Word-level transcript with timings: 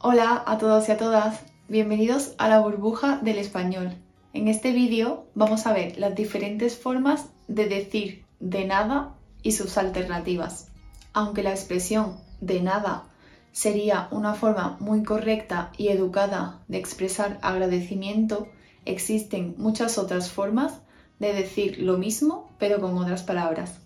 Hola 0.00 0.44
a 0.46 0.58
todos 0.58 0.88
y 0.88 0.92
a 0.92 0.96
todas, 0.96 1.40
bienvenidos 1.66 2.32
a 2.38 2.48
la 2.48 2.60
burbuja 2.60 3.18
del 3.20 3.36
español. 3.36 3.96
En 4.32 4.46
este 4.46 4.70
vídeo 4.70 5.26
vamos 5.34 5.66
a 5.66 5.72
ver 5.72 5.98
las 5.98 6.14
diferentes 6.14 6.78
formas 6.78 7.26
de 7.48 7.66
decir 7.66 8.24
de 8.38 8.64
nada 8.64 9.16
y 9.42 9.50
sus 9.50 9.76
alternativas. 9.76 10.70
Aunque 11.14 11.42
la 11.42 11.50
expresión 11.50 12.16
de 12.40 12.62
nada 12.62 13.06
sería 13.50 14.06
una 14.12 14.34
forma 14.34 14.76
muy 14.78 15.02
correcta 15.02 15.72
y 15.76 15.88
educada 15.88 16.60
de 16.68 16.78
expresar 16.78 17.40
agradecimiento, 17.42 18.46
existen 18.84 19.56
muchas 19.58 19.98
otras 19.98 20.30
formas 20.30 20.74
de 21.18 21.32
decir 21.32 21.78
lo 21.80 21.98
mismo 21.98 22.52
pero 22.60 22.80
con 22.80 22.96
otras 22.98 23.24
palabras. 23.24 23.80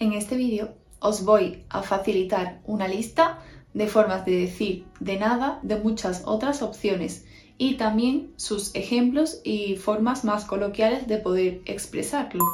En 0.00 0.12
este 0.12 0.34
vídeo 0.34 0.74
os 0.98 1.24
voy 1.24 1.64
a 1.68 1.82
facilitar 1.82 2.60
una 2.64 2.88
lista 2.88 3.38
de 3.74 3.86
formas 3.86 4.24
de 4.24 4.40
decir 4.40 4.86
de 5.00 5.18
nada 5.18 5.60
de 5.62 5.76
muchas 5.76 6.22
otras 6.24 6.62
opciones 6.62 7.24
y 7.58 7.74
también 7.76 8.32
sus 8.36 8.74
ejemplos 8.74 9.40
y 9.44 9.76
formas 9.76 10.24
más 10.24 10.44
coloquiales 10.44 11.06
de 11.06 11.18
poder 11.18 11.60
expresarlo. 11.66 12.44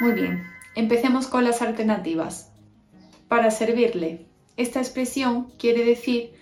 Muy 0.00 0.12
bien, 0.12 0.44
empecemos 0.74 1.26
con 1.26 1.44
las 1.44 1.62
alternativas. 1.62 2.52
Para 3.28 3.50
servirle, 3.50 4.26
esta 4.56 4.80
expresión 4.80 5.50
quiere 5.58 5.84
decir 5.84 6.34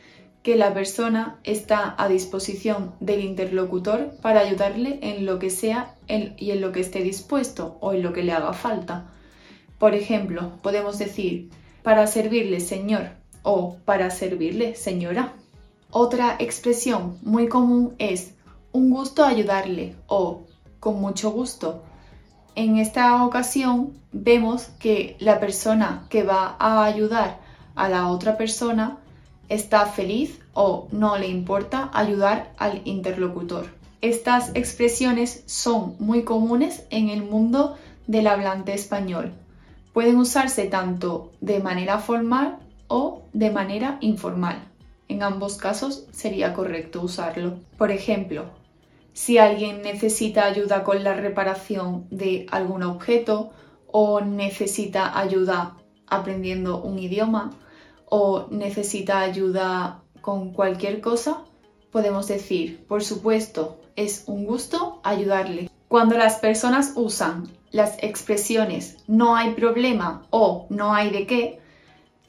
que 0.42 0.56
la 0.56 0.74
persona 0.74 1.38
está 1.44 1.94
a 1.96 2.08
disposición 2.08 2.94
del 2.98 3.20
interlocutor 3.20 4.12
para 4.20 4.40
ayudarle 4.40 4.98
en 5.02 5.24
lo 5.24 5.38
que 5.38 5.50
sea 5.50 5.94
y 6.08 6.50
en 6.50 6.60
lo 6.60 6.72
que 6.72 6.80
esté 6.80 7.02
dispuesto 7.02 7.78
o 7.80 7.92
en 7.92 8.02
lo 8.02 8.12
que 8.12 8.24
le 8.24 8.32
haga 8.32 8.52
falta. 8.52 9.12
Por 9.78 9.94
ejemplo, 9.94 10.58
podemos 10.62 10.98
decir, 10.98 11.50
para 11.82 12.06
servirle, 12.08 12.58
señor, 12.60 13.21
o 13.42 13.76
para 13.84 14.10
servirle, 14.10 14.74
señora. 14.74 15.32
Otra 15.90 16.36
expresión 16.38 17.18
muy 17.22 17.48
común 17.48 17.94
es 17.98 18.34
un 18.72 18.90
gusto 18.90 19.24
ayudarle 19.24 19.96
o 20.06 20.42
con 20.80 21.00
mucho 21.00 21.30
gusto. 21.30 21.82
En 22.54 22.76
esta 22.76 23.24
ocasión 23.24 23.92
vemos 24.12 24.64
que 24.78 25.16
la 25.18 25.40
persona 25.40 26.06
que 26.08 26.22
va 26.22 26.56
a 26.58 26.84
ayudar 26.84 27.40
a 27.74 27.88
la 27.88 28.08
otra 28.08 28.36
persona 28.36 28.98
está 29.48 29.86
feliz 29.86 30.40
o 30.54 30.88
no 30.92 31.18
le 31.18 31.28
importa 31.28 31.90
ayudar 31.92 32.52
al 32.58 32.82
interlocutor. 32.84 33.66
Estas 34.00 34.50
expresiones 34.54 35.44
son 35.46 35.96
muy 35.98 36.24
comunes 36.24 36.84
en 36.90 37.08
el 37.08 37.22
mundo 37.22 37.76
del 38.06 38.26
hablante 38.26 38.74
español 38.74 39.32
pueden 39.92 40.16
usarse 40.16 40.66
tanto 40.66 41.32
de 41.40 41.60
manera 41.60 41.98
formal 41.98 42.58
o 42.92 43.22
de 43.32 43.50
manera 43.50 43.96
informal. 44.02 44.68
En 45.08 45.22
ambos 45.22 45.56
casos 45.56 46.06
sería 46.10 46.52
correcto 46.52 47.00
usarlo. 47.00 47.58
Por 47.78 47.90
ejemplo, 47.90 48.44
si 49.14 49.38
alguien 49.38 49.80
necesita 49.80 50.44
ayuda 50.44 50.84
con 50.84 51.02
la 51.02 51.14
reparación 51.14 52.06
de 52.10 52.46
algún 52.50 52.82
objeto 52.82 53.50
o 53.86 54.20
necesita 54.20 55.18
ayuda 55.18 55.78
aprendiendo 56.06 56.82
un 56.82 56.98
idioma 56.98 57.52
o 58.10 58.48
necesita 58.50 59.20
ayuda 59.20 60.02
con 60.20 60.52
cualquier 60.52 61.00
cosa, 61.00 61.44
podemos 61.90 62.28
decir, 62.28 62.84
por 62.86 63.02
supuesto, 63.02 63.80
es 63.96 64.24
un 64.26 64.44
gusto 64.44 65.00
ayudarle. 65.02 65.70
Cuando 65.88 66.18
las 66.18 66.36
personas 66.36 66.92
usan 66.96 67.48
las 67.70 67.96
expresiones 68.02 68.98
no 69.06 69.34
hay 69.34 69.54
problema 69.54 70.26
o 70.28 70.66
no 70.68 70.92
hay 70.92 71.08
de 71.08 71.26
qué, 71.26 71.61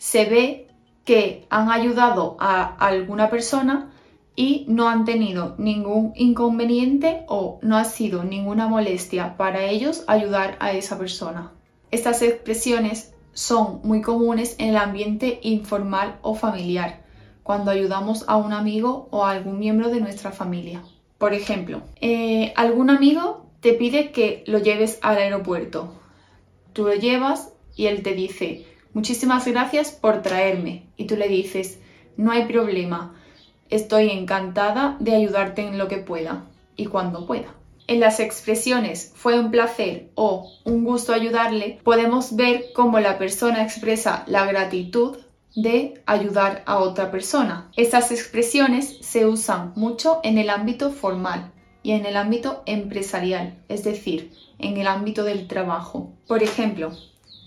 se 0.03 0.25
ve 0.25 0.67
que 1.05 1.47
han 1.49 1.71
ayudado 1.71 2.35
a 2.37 2.75
alguna 2.85 3.29
persona 3.29 3.89
y 4.35 4.65
no 4.67 4.89
han 4.89 5.05
tenido 5.05 5.55
ningún 5.57 6.11
inconveniente 6.17 7.23
o 7.29 7.57
no 7.61 7.77
ha 7.77 7.85
sido 7.85 8.25
ninguna 8.25 8.67
molestia 8.67 9.37
para 9.37 9.63
ellos 9.63 10.03
ayudar 10.07 10.57
a 10.59 10.73
esa 10.73 10.97
persona. 10.97 11.53
Estas 11.89 12.21
expresiones 12.21 13.13
son 13.31 13.79
muy 13.85 14.01
comunes 14.01 14.57
en 14.59 14.71
el 14.71 14.75
ambiente 14.75 15.39
informal 15.41 16.19
o 16.21 16.35
familiar, 16.35 17.05
cuando 17.41 17.71
ayudamos 17.71 18.25
a 18.27 18.35
un 18.35 18.51
amigo 18.51 19.07
o 19.09 19.23
a 19.23 19.31
algún 19.31 19.57
miembro 19.57 19.87
de 19.89 20.01
nuestra 20.01 20.33
familia. 20.33 20.83
Por 21.17 21.33
ejemplo, 21.33 21.81
eh, 22.01 22.51
algún 22.57 22.89
amigo 22.89 23.45
te 23.61 23.71
pide 23.71 24.11
que 24.11 24.43
lo 24.47 24.59
lleves 24.59 24.99
al 25.01 25.15
aeropuerto. 25.17 25.93
Tú 26.73 26.83
lo 26.83 26.93
llevas 26.93 27.53
y 27.77 27.85
él 27.85 28.03
te 28.03 28.13
dice, 28.13 28.65
muchísimas 28.93 29.45
gracias 29.47 29.91
por 29.91 30.21
traerme. 30.21 30.87
Y 30.97 31.05
tú 31.05 31.15
le 31.15 31.27
dices, 31.27 31.79
no 32.17 32.31
hay 32.31 32.45
problema, 32.45 33.15
estoy 33.69 34.09
encantada 34.09 34.97
de 34.99 35.15
ayudarte 35.15 35.61
en 35.61 35.77
lo 35.77 35.87
que 35.87 35.97
pueda 35.97 36.45
y 36.75 36.85
cuando 36.85 37.25
pueda. 37.25 37.53
En 37.87 37.99
las 37.99 38.19
expresiones 38.19 39.11
fue 39.15 39.39
un 39.39 39.51
placer 39.51 40.09
o 40.15 40.49
un 40.63 40.85
gusto 40.85 41.13
ayudarle, 41.13 41.79
podemos 41.83 42.35
ver 42.35 42.67
cómo 42.73 42.99
la 42.99 43.17
persona 43.17 43.63
expresa 43.63 44.23
la 44.27 44.45
gratitud 44.45 45.17
de 45.55 46.01
ayudar 46.05 46.63
a 46.65 46.77
otra 46.77 47.11
persona. 47.11 47.69
Estas 47.75 48.11
expresiones 48.11 48.97
se 49.01 49.25
usan 49.25 49.73
mucho 49.75 50.21
en 50.23 50.37
el 50.37 50.49
ámbito 50.49 50.91
formal, 50.91 51.51
y 51.83 51.91
en 51.91 52.05
el 52.05 52.15
ámbito 52.15 52.63
empresarial, 52.65 53.61
es 53.67 53.83
decir, 53.83 54.31
en 54.57 54.77
el 54.77 54.87
ámbito 54.87 55.25
del 55.25 55.47
trabajo. 55.47 56.13
Por 56.27 56.41
ejemplo, 56.41 56.93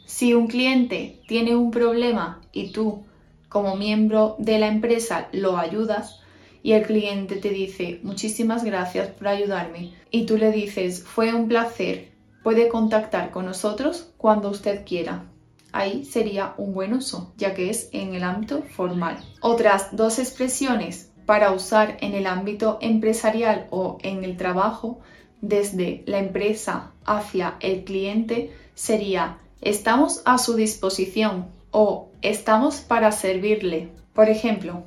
si 0.06 0.32
un 0.32 0.46
cliente 0.46 1.20
tiene 1.26 1.54
un 1.54 1.70
problema 1.70 2.40
y 2.52 2.70
tú, 2.70 3.04
como 3.48 3.76
miembro 3.76 4.36
de 4.38 4.58
la 4.58 4.68
empresa, 4.68 5.28
lo 5.32 5.58
ayudas, 5.58 6.20
y 6.62 6.72
el 6.72 6.84
cliente 6.84 7.36
te 7.36 7.50
dice 7.50 8.00
muchísimas 8.02 8.64
gracias 8.64 9.06
por 9.10 9.28
ayudarme 9.28 9.92
y 10.10 10.26
tú 10.26 10.36
le 10.36 10.50
dices 10.50 11.04
fue 11.04 11.32
un 11.32 11.46
placer, 11.46 12.10
puede 12.42 12.66
contactar 12.66 13.30
con 13.30 13.46
nosotros 13.46 14.12
cuando 14.16 14.50
usted 14.50 14.84
quiera. 14.84 15.26
Ahí 15.70 16.04
sería 16.04 16.54
un 16.56 16.74
buen 16.74 16.92
uso, 16.92 17.32
ya 17.36 17.54
que 17.54 17.70
es 17.70 17.88
en 17.92 18.14
el 18.14 18.24
ámbito 18.24 18.62
formal. 18.62 19.18
Otras 19.40 19.94
dos 19.94 20.18
expresiones 20.18 21.12
para 21.24 21.52
usar 21.52 21.98
en 22.00 22.14
el 22.14 22.26
ámbito 22.26 22.78
empresarial 22.80 23.68
o 23.70 23.98
en 24.02 24.24
el 24.24 24.36
trabajo 24.36 24.98
desde 25.40 26.02
la 26.06 26.18
empresa 26.18 26.90
hacia 27.04 27.58
el 27.60 27.84
cliente 27.84 28.52
sería 28.74 29.38
estamos 29.60 30.22
a 30.24 30.38
su 30.38 30.54
disposición 30.54 31.46
o 31.70 32.08
estamos 32.22 32.76
para 32.76 33.12
servirle. 33.12 33.88
Por 34.14 34.28
ejemplo, 34.28 34.82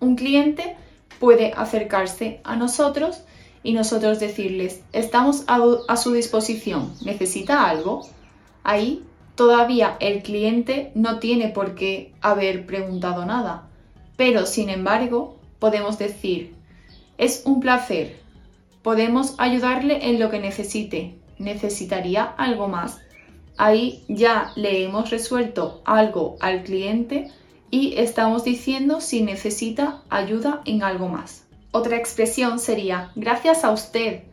un 0.00 0.16
cliente 0.16 0.76
puede 1.20 1.52
acercarse 1.52 2.40
a 2.44 2.56
nosotros 2.56 3.22
y 3.62 3.72
nosotros 3.72 4.18
decirles 4.18 4.82
estamos 4.92 5.44
a, 5.46 5.96
su 5.96 6.12
disposición, 6.12 6.92
¿necesita 7.04 7.68
algo? 7.68 8.08
Ahí 8.64 9.04
todavía 9.36 9.96
el 10.00 10.22
cliente 10.22 10.90
no 10.94 11.20
tiene 11.20 11.48
por 11.48 11.74
qué 11.74 12.12
haber 12.20 12.66
preguntado 12.66 13.24
nada, 13.24 13.68
pero 14.16 14.46
sin 14.46 14.68
embargo 14.68 15.38
podemos 15.60 15.98
decir, 15.98 16.54
es 17.18 17.42
un 17.46 17.60
placer, 17.60 18.18
podemos 18.82 19.36
ayudarle 19.38 20.08
en 20.08 20.18
lo 20.18 20.30
que 20.30 20.40
necesite, 20.40 21.14
necesitaría 21.38 22.24
algo 22.24 22.66
más. 22.66 22.98
Ahí 23.56 24.04
ya 24.08 24.52
le 24.56 24.84
hemos 24.84 25.10
resuelto 25.10 25.82
algo 25.84 26.36
al 26.40 26.62
cliente 26.62 27.30
y 27.70 27.94
estamos 27.96 28.44
diciendo 28.44 29.00
si 29.00 29.22
necesita 29.22 30.02
ayuda 30.10 30.62
en 30.64 30.82
algo 30.82 31.08
más. 31.08 31.44
Otra 31.70 31.96
expresión 31.96 32.58
sería 32.58 33.12
gracias 33.14 33.64
a 33.64 33.70
usted. 33.70 34.24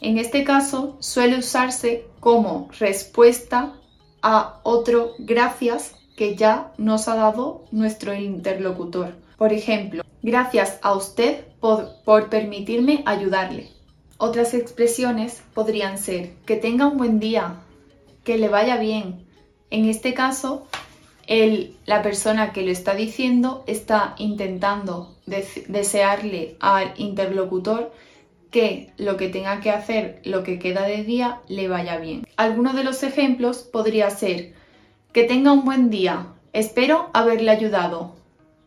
En 0.00 0.18
este 0.18 0.44
caso 0.44 0.96
suele 1.00 1.38
usarse 1.38 2.04
como 2.20 2.68
respuesta 2.78 3.74
a 4.22 4.60
otro 4.62 5.12
gracias 5.18 5.94
que 6.16 6.36
ya 6.36 6.72
nos 6.78 7.08
ha 7.08 7.16
dado 7.16 7.64
nuestro 7.70 8.14
interlocutor. 8.14 9.14
Por 9.36 9.52
ejemplo, 9.52 10.02
Gracias 10.22 10.80
a 10.82 10.94
usted 10.94 11.44
por, 11.60 12.28
permitirme 12.28 13.02
ayudarle. 13.06 13.70
Otras 14.16 14.52
expresiones 14.52 15.42
podrían 15.54 15.96
ser 15.96 16.34
que 16.44 16.56
tenga 16.56 16.88
un 16.88 16.98
buen 16.98 17.20
día, 17.20 17.54
que 18.28 18.36
le 18.36 18.50
vaya 18.50 18.76
bien. 18.76 19.24
En 19.70 19.86
este 19.86 20.12
caso, 20.12 20.66
la 21.86 22.02
persona 22.02 22.52
que 22.52 22.60
lo 22.60 22.70
está 22.70 22.94
diciendo 22.94 23.64
está 23.66 24.14
intentando 24.18 25.16
desearle 25.24 26.58
al 26.60 26.92
interlocutor 26.98 27.90
que 28.50 28.92
lo 28.98 29.16
que 29.16 29.30
tenga 29.30 29.62
que 29.62 29.70
hacer, 29.70 30.20
lo 30.24 30.42
que 30.42 30.58
queda 30.58 30.82
de 30.82 31.04
día, 31.04 31.40
le 31.48 31.68
vaya 31.68 31.96
bien. 31.96 32.26
Alguno 32.36 32.74
de 32.74 32.84
los 32.84 33.02
ejemplos 33.02 33.62
podría 33.62 34.10
ser 34.10 34.52
que 35.14 35.24
tenga 35.24 35.52
un 35.52 35.64
buen 35.64 35.88
día, 35.88 36.26
espero 36.52 37.08
haberle 37.14 37.50
ayudado. 37.50 38.14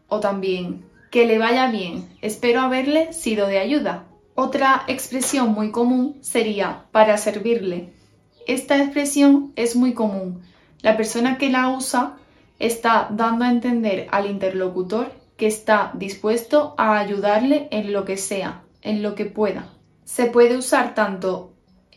O 0.07 0.19
también 0.21 0.83
que 1.11 1.27
le 1.27 1.37
vaya 1.37 1.69
bien, 1.69 2.09
espero 2.23 2.61
haberle 2.61 3.13
sido 3.13 3.45
de 3.45 3.59
ayuda. 3.59 4.05
Otra 4.33 4.85
expresión 4.87 5.53
muy 5.53 5.69
común 5.69 6.17
sería 6.21 6.85
para 6.91 7.15
servirle. 7.19 8.00
Esta 8.47 8.77
expresión 8.77 9.51
es 9.55 9.75
muy 9.75 9.93
común. 9.93 10.41
La 10.81 10.97
persona 10.97 11.37
que 11.37 11.49
la 11.49 11.69
usa 11.69 12.17
está 12.59 13.07
dando 13.11 13.45
a 13.45 13.51
entender 13.51 14.07
al 14.11 14.29
interlocutor 14.29 15.11
que 15.37 15.47
está 15.47 15.91
dispuesto 15.95 16.75
a 16.77 16.99
ayudarle 16.99 17.67
en 17.71 17.93
lo 17.93 18.05
que 18.05 18.17
sea, 18.17 18.61
en 18.81 19.01
lo 19.01 19.15
que 19.15 19.25
pueda. 19.25 19.69
Se 20.05 20.25
puede 20.25 20.57
usar 20.57 20.93
tanto 20.93 21.53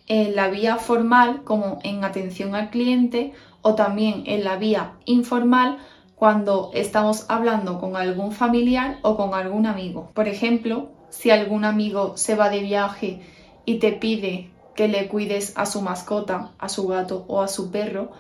en 0.06 0.36
la 0.36 0.48
vía 0.48 0.76
formal 0.76 1.44
como 1.44 1.78
en 1.82 2.04
atención 2.04 2.54
al 2.54 2.70
cliente 2.70 3.32
o 3.62 3.74
también 3.74 4.24
en 4.26 4.44
la 4.44 4.56
vía 4.56 4.92
informal 5.06 5.78
cuando 6.14 6.70
estamos 6.74 7.26
hablando 7.28 7.80
con 7.80 7.96
algún 7.96 8.32
familiar 8.32 8.98
o 9.02 9.16
con 9.16 9.34
algún 9.34 9.66
amigo. 9.66 10.10
Por 10.14 10.28
ejemplo, 10.28 10.90
si 11.10 11.30
algún 11.30 11.64
amigo 11.64 12.16
se 12.16 12.34
va 12.34 12.48
de 12.50 12.60
viaje 12.60 13.20
y 13.64 13.78
te 13.78 13.92
pide 13.92 14.50
que 14.74 14.88
le 14.88 15.08
cuides 15.08 15.52
a 15.56 15.66
su 15.66 15.82
mascota, 15.82 16.52
a 16.58 16.68
su 16.68 16.86
gato 16.86 17.24
o 17.28 17.42
a 17.42 17.48
su 17.48 17.70
perro, 17.70 18.12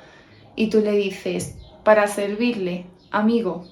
y 0.56 0.70
tú 0.70 0.80
le 0.80 0.92
dices, 0.92 1.56
para 1.82 2.06
servirle, 2.06 2.86
amigo, 3.10 3.64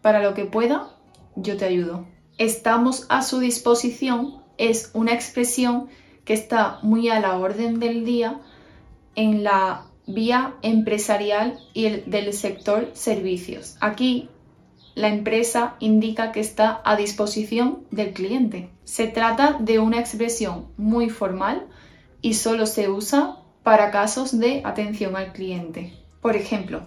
para 0.00 0.22
lo 0.22 0.34
que 0.34 0.44
pueda, 0.44 0.96
yo 1.36 1.56
te 1.56 1.64
ayudo. 1.64 2.06
Estamos 2.38 3.06
a 3.08 3.22
su 3.22 3.38
disposición 3.38 4.42
es 4.58 4.90
una 4.94 5.12
expresión 5.12 5.88
que 6.24 6.34
está 6.34 6.78
muy 6.82 7.08
a 7.08 7.20
la 7.20 7.38
orden 7.38 7.80
del 7.80 8.04
día 8.04 8.40
en 9.14 9.42
la 9.42 9.86
vía 10.06 10.54
empresarial 10.62 11.58
y 11.74 11.86
el 11.86 12.10
del 12.10 12.32
sector 12.32 12.90
servicios. 12.92 13.76
Aquí 13.80 14.28
la 14.94 15.08
empresa 15.08 15.74
indica 15.80 16.32
que 16.32 16.40
está 16.40 16.80
a 16.84 16.96
disposición 16.96 17.84
del 17.90 18.12
cliente. 18.12 18.70
Se 18.84 19.06
trata 19.06 19.56
de 19.58 19.78
una 19.78 19.98
expresión 19.98 20.66
muy 20.76 21.08
formal 21.08 21.66
y 22.22 22.34
solo 22.34 22.66
se 22.66 22.88
usa 22.88 23.36
para 23.62 23.90
casos 23.90 24.38
de 24.38 24.62
atención 24.64 25.16
al 25.16 25.32
cliente. 25.32 25.92
Por 26.20 26.36
ejemplo, 26.36 26.82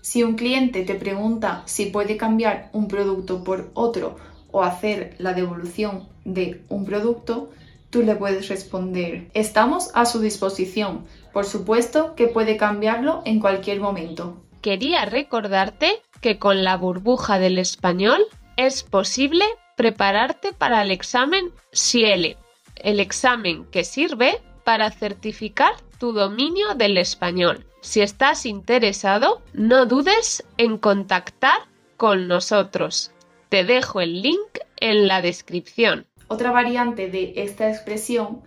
si 0.00 0.24
un 0.24 0.34
cliente 0.34 0.82
te 0.82 0.94
pregunta 0.94 1.62
si 1.66 1.86
puede 1.86 2.16
cambiar 2.16 2.70
un 2.72 2.88
producto 2.88 3.44
por 3.44 3.70
otro 3.74 4.16
o 4.50 4.62
hacer 4.62 5.14
la 5.18 5.32
devolución 5.32 6.08
de 6.24 6.62
un 6.68 6.84
producto, 6.84 7.50
tú 7.90 8.02
le 8.02 8.16
puedes 8.16 8.48
responder, 8.48 9.30
estamos 9.34 9.90
a 9.94 10.06
su 10.06 10.20
disposición. 10.20 11.04
Por 11.32 11.44
supuesto 11.44 12.14
que 12.14 12.26
puede 12.26 12.56
cambiarlo 12.56 13.22
en 13.24 13.38
cualquier 13.38 13.80
momento. 13.80 14.42
Quería 14.60 15.04
recordarte 15.04 16.02
que 16.20 16.38
con 16.38 16.64
la 16.64 16.76
burbuja 16.76 17.38
del 17.38 17.58
español 17.58 18.22
es 18.56 18.82
posible 18.82 19.44
prepararte 19.76 20.52
para 20.52 20.82
el 20.82 20.90
examen 20.90 21.50
SIELE, 21.72 22.36
el 22.76 23.00
examen 23.00 23.64
que 23.66 23.84
sirve 23.84 24.40
para 24.64 24.90
certificar 24.90 25.72
tu 25.98 26.12
dominio 26.12 26.74
del 26.74 26.98
español. 26.98 27.66
Si 27.80 28.00
estás 28.00 28.46
interesado, 28.46 29.42
no 29.52 29.86
dudes 29.86 30.44
en 30.56 30.78
contactar 30.78 31.58
con 31.96 32.28
nosotros. 32.28 33.12
Te 33.48 33.64
dejo 33.64 34.00
el 34.00 34.22
link 34.22 34.58
en 34.80 35.08
la 35.08 35.20
descripción. 35.20 36.06
Otra 36.28 36.50
variante 36.50 37.08
de 37.08 37.34
esta 37.36 37.68
expresión 37.68 38.42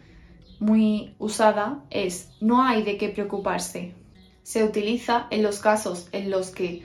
muy 0.59 1.15
usada 1.19 1.83
es 1.89 2.31
no 2.41 2.63
hay 2.63 2.83
de 2.83 2.97
qué 2.97 3.09
preocuparse. 3.09 3.93
Se 4.43 4.63
utiliza 4.63 5.27
en 5.29 5.43
los 5.43 5.59
casos 5.59 6.07
en 6.11 6.31
los 6.31 6.49
que 6.49 6.83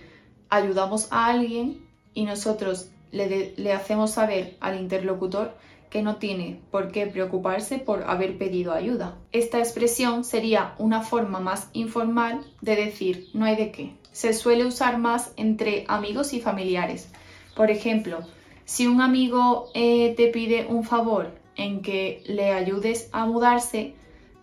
ayudamos 0.49 1.09
a 1.11 1.27
alguien 1.27 1.87
y 2.15 2.25
nosotros 2.25 2.91
le, 3.13 3.73
hacemos 3.73 4.13
saber 4.13 4.57
al 4.61 4.79
interlocutor 4.79 5.57
que 5.91 6.03
no 6.03 6.17
tiene 6.17 6.61
por 6.71 6.93
qué 6.93 7.07
preocuparse 7.07 7.79
por 7.79 8.05
haber 8.05 8.39
pedido 8.39 8.73
ayuda. 8.73 9.19
Esta 9.33 9.59
expresión 9.59 10.25
sería 10.25 10.75
una 10.79 11.03
forma 11.03 11.41
más 11.41 11.69
informal 11.73 12.41
de 12.61 12.77
decir 12.77 13.29
no 13.35 13.45
hay 13.45 13.57
de 13.57 13.73
qué. 13.73 13.95
Se 14.13 14.33
suele 14.33 14.65
usar 14.65 14.99
más 14.99 15.33
entre 15.37 15.85
amigos 15.89 16.33
y 16.33 16.41
familiares. 16.41 17.13
Por 17.57 17.71
ejemplo, 17.71 18.21
si 18.65 18.87
un 18.87 19.01
amigo 19.01 19.67
eh, 19.75 20.15
te 20.17 20.29
pide 20.29 20.67
un 20.67 20.85
favor 20.85 21.35
en 21.57 21.83
que 21.83 22.23
le 22.27 22.53
ayudes 22.53 23.09
a 23.13 23.27
mudarse, 23.27 23.95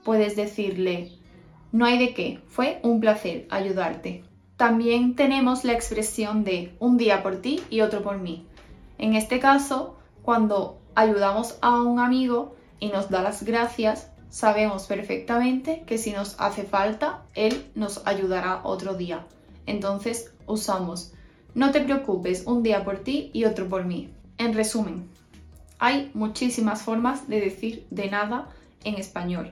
puedes 0.03 0.35
decirle 0.35 1.17
no 1.71 1.85
hay 1.85 1.99
de 1.99 2.13
qué, 2.13 2.39
fue 2.47 2.79
un 2.81 3.01
placer 3.01 3.45
ayudarte. 3.49 4.23
También 4.55 5.15
tenemos 5.15 5.65
la 5.65 5.73
expresión 5.73 6.43
de 6.43 6.73
un 6.79 6.97
día 6.97 7.21
por 7.21 7.41
ti 7.41 7.61
y 7.69 7.81
otro 7.81 8.01
por 8.01 8.17
mí. 8.17 8.47
En 8.97 9.13
este 9.13 9.39
caso, 9.39 9.97
cuando 10.23 10.79
ayudamos 10.97 11.59
a 11.61 11.79
un 11.79 11.99
amigo 11.99 12.55
y 12.79 12.87
nos 12.87 13.11
da 13.11 13.21
las 13.21 13.43
gracias, 13.43 14.09
sabemos 14.29 14.87
perfectamente 14.87 15.83
que 15.85 15.99
si 15.99 16.11
nos 16.11 16.35
hace 16.39 16.63
falta, 16.63 17.23
él 17.35 17.69
nos 17.75 18.01
ayudará 18.07 18.61
otro 18.63 18.95
día. 18.95 19.27
Entonces 19.67 20.33
usamos, 20.47 21.13
no 21.53 21.71
te 21.71 21.81
preocupes, 21.81 22.47
un 22.47 22.63
día 22.63 22.83
por 22.83 22.97
ti 23.03 23.29
y 23.31 23.45
otro 23.45 23.69
por 23.69 23.85
mí. 23.85 24.09
En 24.39 24.55
resumen, 24.55 25.07
hay 25.77 26.09
muchísimas 26.15 26.81
formas 26.81 27.29
de 27.29 27.41
decir 27.41 27.85
de 27.91 28.09
nada 28.09 28.49
en 28.83 28.95
español, 28.95 29.51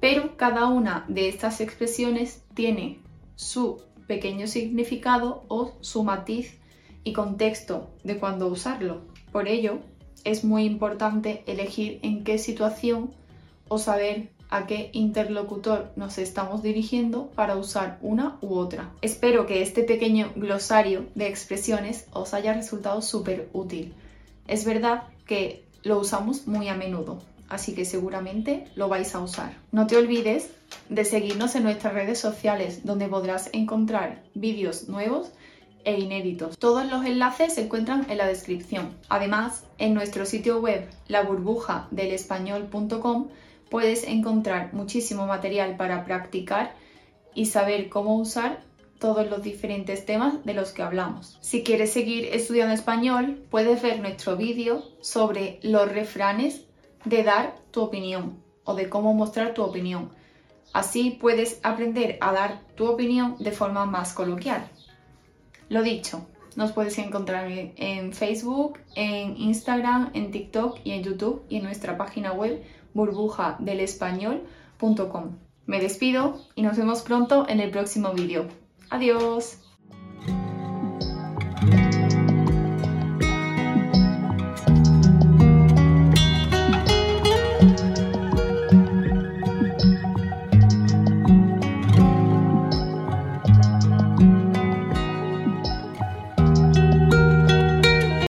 pero 0.00 0.36
cada 0.36 0.66
una 0.66 1.04
de 1.06 1.28
estas 1.28 1.60
expresiones 1.60 2.42
tiene 2.54 2.98
su 3.36 3.80
pequeño 4.08 4.48
significado 4.48 5.44
o 5.46 5.74
su 5.80 6.02
matiz 6.02 6.58
y 7.04 7.12
contexto 7.12 7.88
de 8.02 8.18
cuándo 8.18 8.48
usarlo. 8.48 9.02
Por 9.30 9.46
ello, 9.46 9.78
es 10.24 10.44
muy 10.44 10.64
importante 10.64 11.42
elegir 11.46 11.98
en 12.02 12.24
qué 12.24 12.38
situación 12.38 13.10
o 13.68 13.78
saber 13.78 14.30
a 14.52 14.66
qué 14.66 14.90
interlocutor 14.92 15.92
nos 15.96 16.18
estamos 16.18 16.62
dirigiendo 16.62 17.28
para 17.28 17.56
usar 17.56 17.98
una 18.02 18.36
u 18.42 18.54
otra. 18.54 18.90
Espero 19.00 19.46
que 19.46 19.62
este 19.62 19.82
pequeño 19.82 20.30
glosario 20.36 21.06
de 21.14 21.28
expresiones 21.28 22.06
os 22.12 22.34
haya 22.34 22.52
resultado 22.52 23.00
súper 23.00 23.48
útil. 23.54 23.94
Es 24.46 24.66
verdad 24.66 25.04
que 25.26 25.64
lo 25.82 25.98
usamos 25.98 26.46
muy 26.46 26.68
a 26.68 26.74
menudo, 26.74 27.22
así 27.48 27.74
que 27.74 27.86
seguramente 27.86 28.66
lo 28.74 28.88
vais 28.88 29.14
a 29.14 29.20
usar. 29.20 29.56
No 29.70 29.86
te 29.86 29.96
olvides 29.96 30.50
de 30.90 31.06
seguirnos 31.06 31.54
en 31.54 31.62
nuestras 31.62 31.94
redes 31.94 32.18
sociales, 32.18 32.84
donde 32.84 33.08
podrás 33.08 33.48
encontrar 33.54 34.22
vídeos 34.34 34.86
nuevos 34.86 35.32
e 35.84 35.98
inéditos. 35.98 36.56
Todos 36.58 36.90
los 36.90 37.04
enlaces 37.04 37.54
se 37.54 37.62
encuentran 37.62 38.06
en 38.10 38.18
la 38.18 38.26
descripción. 38.26 38.94
Además, 39.08 39.64
en 39.78 39.94
nuestro 39.94 40.26
sitio 40.26 40.60
web 40.60 40.88
laburbujadelespañol.com 41.08 43.28
puedes 43.70 44.04
encontrar 44.04 44.74
muchísimo 44.74 45.26
material 45.26 45.76
para 45.76 46.04
practicar 46.04 46.74
y 47.34 47.46
saber 47.46 47.88
cómo 47.88 48.16
usar 48.16 48.60
todos 48.98 49.28
los 49.28 49.42
diferentes 49.42 50.06
temas 50.06 50.44
de 50.44 50.54
los 50.54 50.70
que 50.70 50.82
hablamos. 50.82 51.38
Si 51.40 51.64
quieres 51.64 51.92
seguir 51.92 52.26
estudiando 52.26 52.72
español, 52.72 53.44
puedes 53.50 53.82
ver 53.82 53.98
nuestro 53.98 54.36
vídeo 54.36 54.84
sobre 55.00 55.58
los 55.62 55.90
refranes 55.90 56.66
de 57.04 57.24
dar 57.24 57.56
tu 57.72 57.82
opinión 57.82 58.40
o 58.64 58.74
de 58.74 58.88
cómo 58.88 59.12
mostrar 59.14 59.54
tu 59.54 59.64
opinión. 59.64 60.10
Así 60.72 61.18
puedes 61.20 61.58
aprender 61.64 62.16
a 62.20 62.32
dar 62.32 62.60
tu 62.76 62.86
opinión 62.86 63.36
de 63.38 63.50
forma 63.50 63.86
más 63.86 64.12
coloquial. 64.12 64.70
Lo 65.72 65.82
dicho, 65.82 66.26
nos 66.54 66.70
puedes 66.72 66.98
encontrar 66.98 67.50
en 67.50 68.12
Facebook, 68.12 68.78
en 68.94 69.38
Instagram, 69.38 70.10
en 70.12 70.30
TikTok 70.30 70.80
y 70.84 70.90
en 70.90 71.02
YouTube 71.02 71.46
y 71.48 71.56
en 71.56 71.62
nuestra 71.62 71.96
página 71.96 72.34
web 72.34 72.62
burbujadelespañol.com. 72.92 75.38
Me 75.64 75.80
despido 75.80 76.38
y 76.56 76.60
nos 76.60 76.76
vemos 76.76 77.00
pronto 77.00 77.48
en 77.48 77.60
el 77.60 77.70
próximo 77.70 78.12
vídeo. 78.12 78.48
Adiós. 78.90 79.60